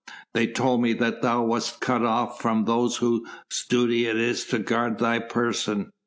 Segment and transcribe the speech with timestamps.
[0.33, 3.21] They told me that thou wast cut off from those whose
[3.69, 5.91] duty it is to guard thy person.